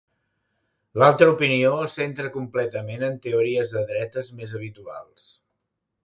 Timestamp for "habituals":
4.61-5.29